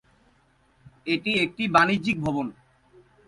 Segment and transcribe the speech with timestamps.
[1.07, 2.47] এটি একটি বাণিজ্যিক ভবন।